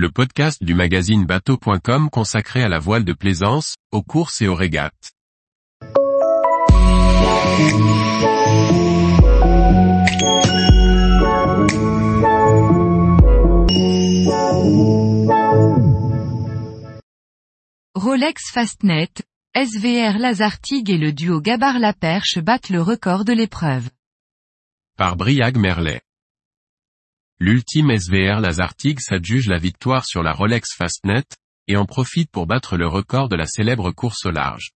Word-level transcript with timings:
le 0.00 0.10
podcast 0.10 0.64
du 0.64 0.72
magazine 0.72 1.26
bateau.com 1.26 2.08
consacré 2.08 2.62
à 2.62 2.70
la 2.70 2.78
voile 2.78 3.04
de 3.04 3.12
plaisance, 3.12 3.76
aux 3.92 4.02
courses 4.02 4.40
et 4.40 4.48
aux 4.48 4.54
régates. 4.54 5.12
Rolex 17.94 18.50
Fastnet, 18.54 19.10
SVR 19.54 20.18
Lazartigue 20.18 20.88
et 20.88 20.96
le 20.96 21.12
duo 21.12 21.42
Gabar-Laperche 21.42 22.38
battent 22.38 22.70
le 22.70 22.80
record 22.80 23.26
de 23.26 23.34
l'épreuve. 23.34 23.90
Par 24.96 25.16
Briag 25.16 25.58
Merlet. 25.58 26.00
L'ultime 27.42 27.98
SVR 27.98 28.40
Lazartigue 28.40 29.00
s'adjuge 29.00 29.48
la 29.48 29.56
victoire 29.56 30.04
sur 30.04 30.22
la 30.22 30.34
Rolex 30.34 30.74
Fastnet, 30.76 31.24
et 31.68 31.76
en 31.78 31.86
profite 31.86 32.30
pour 32.30 32.46
battre 32.46 32.76
le 32.76 32.86
record 32.86 33.30
de 33.30 33.36
la 33.36 33.46
célèbre 33.46 33.92
course 33.92 34.26
au 34.26 34.30
large. 34.30 34.72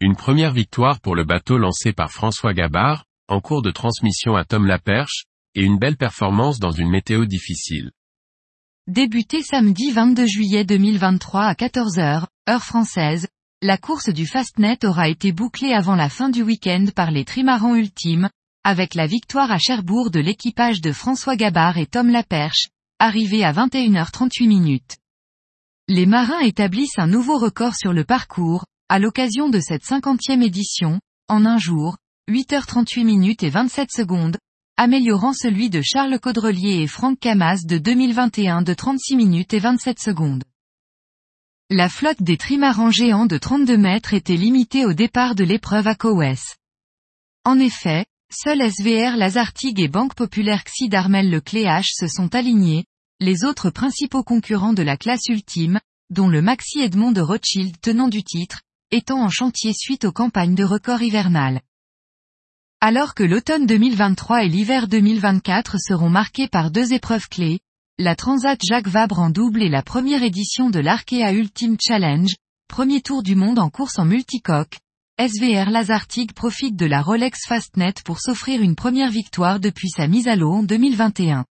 Une 0.00 0.16
première 0.16 0.54
victoire 0.54 0.98
pour 0.98 1.14
le 1.14 1.24
bateau 1.24 1.58
lancé 1.58 1.92
par 1.92 2.10
François 2.10 2.54
Gabard, 2.54 3.04
en 3.28 3.42
cours 3.42 3.60
de 3.60 3.70
transmission 3.70 4.34
à 4.34 4.46
Tom 4.46 4.64
Laperche, 4.64 5.24
et 5.54 5.62
une 5.62 5.78
belle 5.78 5.98
performance 5.98 6.58
dans 6.58 6.70
une 6.70 6.88
météo 6.88 7.26
difficile. 7.26 7.90
Débuté 8.86 9.42
samedi 9.42 9.90
22 9.90 10.26
juillet 10.26 10.64
2023 10.64 11.42
à 11.42 11.52
14h, 11.52 12.24
heure 12.48 12.64
française, 12.64 13.28
la 13.60 13.76
course 13.76 14.08
du 14.08 14.26
Fastnet 14.26 14.86
aura 14.86 15.10
été 15.10 15.32
bouclée 15.32 15.74
avant 15.74 15.96
la 15.96 16.08
fin 16.08 16.30
du 16.30 16.42
week-end 16.42 16.86
par 16.96 17.10
les 17.10 17.26
trimarans 17.26 17.74
ultimes, 17.74 18.30
avec 18.68 18.94
la 18.94 19.06
victoire 19.06 19.50
à 19.50 19.56
Cherbourg 19.56 20.10
de 20.10 20.20
l'équipage 20.20 20.82
de 20.82 20.92
François 20.92 21.36
Gabard 21.36 21.78
et 21.78 21.86
Tom 21.86 22.10
Laperche, 22.10 22.68
arrivé 22.98 23.42
à 23.42 23.50
21h38 23.50 24.46
minutes. 24.46 24.98
Les 25.88 26.04
marins 26.04 26.40
établissent 26.40 26.98
un 26.98 27.06
nouveau 27.06 27.38
record 27.38 27.74
sur 27.74 27.94
le 27.94 28.04
parcours, 28.04 28.66
à 28.90 28.98
l'occasion 28.98 29.48
de 29.48 29.58
cette 29.58 29.86
cinquantième 29.86 30.42
édition, 30.42 31.00
en 31.28 31.46
un 31.46 31.56
jour, 31.56 31.96
8h38 32.30 33.04
minutes 33.06 33.42
et 33.42 33.48
27 33.48 33.88
secondes, 33.90 34.36
améliorant 34.76 35.32
celui 35.32 35.70
de 35.70 35.80
Charles 35.80 36.20
Caudrelier 36.20 36.82
et 36.82 36.86
Franck 36.86 37.20
Camas 37.20 37.64
de 37.64 37.78
2021 37.78 38.60
de 38.60 38.74
36 38.74 39.16
minutes 39.16 39.54
et 39.54 39.60
27 39.60 39.98
secondes. 39.98 40.44
La 41.70 41.88
flotte 41.88 42.22
des 42.22 42.36
trimarans 42.36 42.90
géants 42.90 43.24
de 43.24 43.38
32 43.38 43.78
mètres 43.78 44.12
était 44.12 44.36
limitée 44.36 44.84
au 44.84 44.92
départ 44.92 45.34
de 45.34 45.44
l'épreuve 45.44 45.86
à 45.86 45.94
Cowes. 45.94 46.54
En 47.46 47.58
effet, 47.58 48.04
seuls 48.30 48.70
SVR 48.70 49.16
Lazartigue 49.16 49.80
et 49.80 49.88
Banque 49.88 50.14
Populaire 50.14 50.62
Xi 50.64 50.88
d'Armel 50.88 51.30
le 51.30 51.40
Cléache 51.40 51.92
se 51.92 52.06
sont 52.06 52.34
alignés, 52.34 52.84
les 53.20 53.44
autres 53.44 53.70
principaux 53.70 54.22
concurrents 54.22 54.74
de 54.74 54.82
la 54.82 54.96
classe 54.96 55.26
ultime, 55.28 55.80
dont 56.10 56.28
le 56.28 56.40
Maxi 56.40 56.80
Edmond 56.80 57.12
de 57.12 57.20
Rothschild 57.20 57.80
tenant 57.80 58.08
du 58.08 58.22
titre, 58.22 58.60
étant 58.90 59.22
en 59.22 59.28
chantier 59.28 59.72
suite 59.72 60.04
aux 60.04 60.12
campagnes 60.12 60.54
de 60.54 60.62
record 60.62 61.02
hivernales. 61.02 61.62
Alors 62.80 63.14
que 63.14 63.24
l'automne 63.24 63.66
2023 63.66 64.44
et 64.44 64.48
l'hiver 64.48 64.88
2024 64.88 65.76
seront 65.80 66.10
marqués 66.10 66.48
par 66.48 66.70
deux 66.70 66.92
épreuves 66.92 67.28
clés, 67.28 67.58
la 67.98 68.14
Transat 68.14 68.60
Jacques 68.62 68.86
Vabre 68.86 69.18
en 69.18 69.30
double 69.30 69.62
et 69.62 69.68
la 69.68 69.82
première 69.82 70.22
édition 70.22 70.70
de 70.70 70.78
l'Arkea 70.78 71.32
Ultimate 71.32 71.80
Challenge, 71.82 72.36
premier 72.68 73.00
tour 73.00 73.24
du 73.24 73.34
monde 73.34 73.58
en 73.58 73.68
course 73.68 73.98
en 73.98 74.04
multicoque, 74.04 74.78
SVR 75.20 75.70
Lazartigue 75.70 76.32
profite 76.32 76.76
de 76.76 76.86
la 76.86 77.02
Rolex 77.02 77.40
Fastnet 77.48 77.94
pour 78.04 78.20
s'offrir 78.20 78.62
une 78.62 78.76
première 78.76 79.10
victoire 79.10 79.58
depuis 79.58 79.88
sa 79.88 80.06
mise 80.06 80.28
à 80.28 80.36
l'eau 80.36 80.52
en 80.52 80.62
2021. 80.62 81.44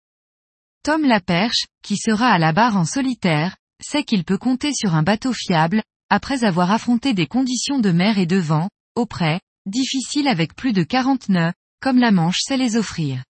Tom 0.83 1.03
Laperche, 1.03 1.66
qui 1.81 1.97
sera 1.97 2.27
à 2.27 2.38
la 2.38 2.53
barre 2.53 2.77
en 2.77 2.85
solitaire, 2.85 3.57
sait 3.83 4.03
qu'il 4.03 4.23
peut 4.23 4.38
compter 4.38 4.72
sur 4.72 4.94
un 4.94 5.02
bateau 5.02 5.33
fiable, 5.33 5.81
après 6.11 6.44
avoir 6.44 6.69
affronté 6.69 7.16
des 7.16 7.25
conditions 7.25 7.80
de 7.80 7.89
mer 7.89 8.19
et 8.19 8.27
de 8.27 8.38
vent, 8.38 8.69
au 8.94 9.07
près, 9.07 9.41
difficile 9.66 10.27
avec 10.27 10.56
plus 10.56 10.72
de 10.72 10.84
40 10.84 11.29
nœuds, 11.29 11.53
comme 11.81 11.97
la 11.97 12.11
Manche 12.11 12.41
sait 12.41 12.57
les 12.57 12.78
offrir. 12.78 13.23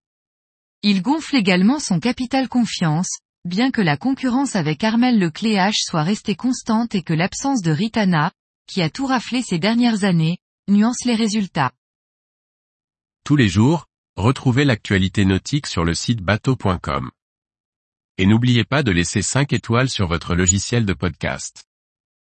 Il 0.83 1.01
gonfle 1.01 1.37
également 1.37 1.79
son 1.79 2.01
capital 2.01 2.49
confiance, 2.49 3.19
bien 3.45 3.71
que 3.71 3.81
la 3.81 3.95
concurrence 3.95 4.57
avec 4.57 4.83
Armel 4.83 5.17
le 5.17 5.31
Cléache 5.31 5.79
soit 5.79 6.03
restée 6.03 6.35
constante 6.35 6.93
et 6.93 7.03
que 7.03 7.13
l'absence 7.13 7.61
de 7.61 7.71
Ritana, 7.71 8.33
qui 8.67 8.81
a 8.81 8.89
tout 8.89 9.05
raflé 9.05 9.41
ces 9.41 9.59
dernières 9.59 10.03
années, 10.03 10.37
nuance 10.67 11.05
les 11.05 11.15
résultats. 11.15 11.71
Tous 13.23 13.35
les 13.35 13.47
jours, 13.47 13.85
retrouvez 14.15 14.65
l'actualité 14.65 15.25
nautique 15.25 15.67
sur 15.67 15.83
le 15.83 15.93
site 15.93 16.21
bateau.com. 16.21 17.11
Et 18.17 18.25
n'oubliez 18.25 18.63
pas 18.63 18.83
de 18.83 18.91
laisser 18.91 19.21
5 19.21 19.51
étoiles 19.53 19.89
sur 19.89 20.07
votre 20.07 20.35
logiciel 20.35 20.85
de 20.85 20.93
podcast. 20.93 21.65